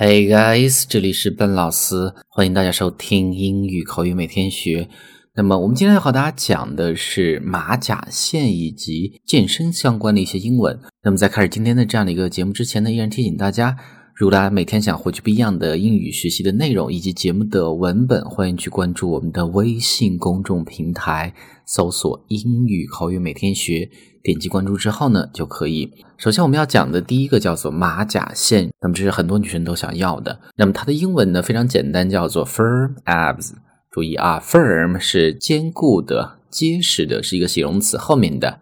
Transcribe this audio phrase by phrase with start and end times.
[0.00, 4.88] Hey guys，这里是笨老师，欢迎大家收听英语口语每天学。
[5.34, 10.78] 那么我们今天要和大家讲的是马甲线以及健身相关的一些英文。
[11.02, 13.76] 那么在开始今天的这样的一个节目之前呢，依然提醒大家，
[14.18, 21.32] 如果大家每天想获取不一样的英语学习的内容以及节目的文本，欢迎去关注我们的微信公众平台，
[21.64, 23.88] 搜索“英语口语每天学”。
[24.24, 25.88] 点击关注之后呢，就可以。
[26.16, 30.40] 首先我们要讲的第一个叫做马甲线，那么这是很多女生都想要的。
[30.56, 33.52] 那么它的英文呢非常简单，叫做 firm abs。
[33.92, 37.96] 注意啊，firm 是坚固的、结实的，是一个形容词。
[37.96, 38.58] 后面的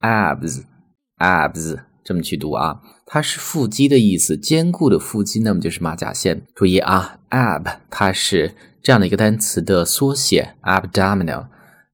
[0.00, 6.42] abs，abs 这么去读啊，它是腹肌的意思，坚固的腹肌，那么就是马甲线。
[6.54, 11.46] 注意啊，ab 它是这样的一个单词的缩写，abdominal。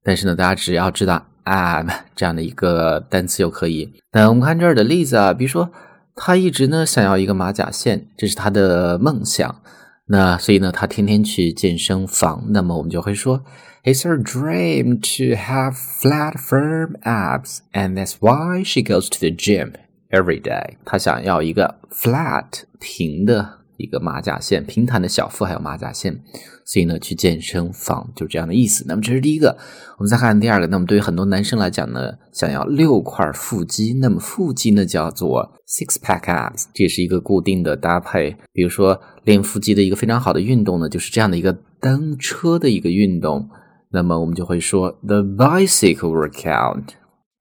[0.03, 1.27] 但是呢，大家只要知道。
[1.43, 3.91] ab 这样的一个单词就可以。
[4.11, 5.71] 那我们看这儿的例子啊，比如说
[6.15, 9.59] 他一直呢想要一个马甲线，这是他的梦想。
[10.05, 12.45] 那所以呢，他天天去健身房。
[12.49, 13.43] 那么我们就会说
[13.83, 19.73] ，It's her dream to have flat, firm abs, and that's why she goes to the gym
[20.11, 20.75] every day。
[20.85, 23.61] 他想要一个 flat 平的。
[23.77, 26.21] 一个马甲线，平坦的小腹，还有马甲线，
[26.63, 28.85] 所以呢，去健身房就是这样的意思。
[28.87, 29.57] 那么这是第一个，
[29.97, 30.67] 我们再看第二个。
[30.67, 38.37] 那么对于很多男生来讲呢，想要六块腹肌，那么腹肌呢叫做 six pack abs，这是一个固定的搭配。
[38.53, 43.49] 比如说练腹肌的一个非常好的运动呢，就是这样的一个单车的一个运动。
[43.89, 46.83] 那么我们就会说 the bicycle workout。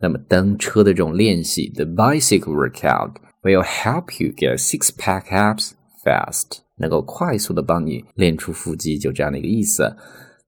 [0.01, 3.13] 那么蹬车的这种练习，the bicycle workout
[3.43, 5.73] will help you get six pack abs。
[6.03, 9.95] fast 能够快速的帮你练出腹肌，就这样的一个意思。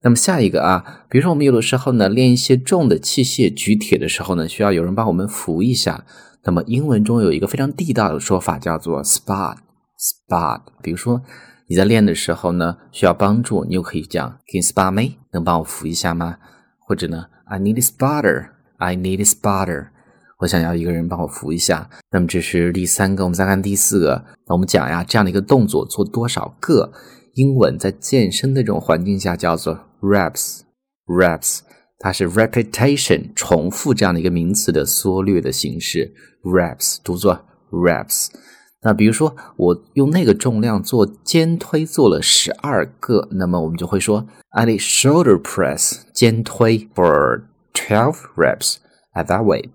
[0.01, 6.07] 那么下一个啊，比如说我们有的时候呢练一些重的器械，举铁的时候呢，需要有人帮我们扶一下。
[6.45, 9.59] 那么英文中有一个非常地道的说法叫做 spot
[10.01, 10.63] spot。
[10.83, 11.21] 比如说
[11.67, 15.17] 你在练的时候呢需要帮助，你又可以讲 Can spot me？
[15.33, 16.39] 能帮我扶一下吗？
[16.81, 17.83] 或者呢 I need a
[18.83, 19.91] I need a spotter。
[20.41, 23.23] 我想要一个人帮我扶一下，那么这是第三个。
[23.23, 26.93] 我们再看第四个，那我们讲呀，这样的一个动作做多少个？
[27.35, 31.61] 英文在健身的这种环境下叫做 reps，reps，
[32.01, 38.27] 它是 repetition 重复这样的一个名词的缩略的形式，reps 读作 reps。
[38.83, 47.45] 那比如说我用那个重量做肩推做了十二个，那么我们就会说 I did shoulder press 肩推 for
[47.93, 48.77] twelve reps
[49.15, 49.69] at that weight。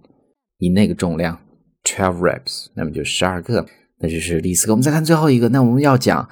[0.57, 1.37] 以那个重量
[1.83, 3.65] ，twelve reps，那么就十二个，
[3.99, 4.73] 那就是第四个。
[4.73, 6.27] 我们再看最后一个，那我们要讲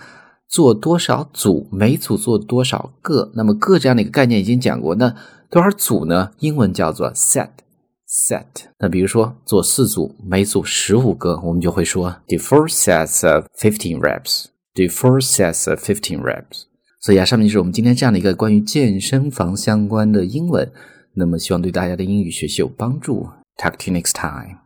[0.50, 3.32] 做多少组，每组做多少个。
[3.36, 5.16] 那么个这样的一个概念已经讲过，那
[5.52, 6.32] 多少组呢？
[6.40, 8.66] 英文叫做 set，set。
[8.80, 16.64] 那比如说做四组，每组十五个，我们就会说 the four sets of fifteen reps，the four sets of fifteen reps。
[17.00, 20.72] 所以啊，上面就是我们今天这样的一个关于健身房相关的英文。
[21.16, 23.30] 那么希望对大家的英语学习有帮助。
[23.58, 24.65] Talk to you next time.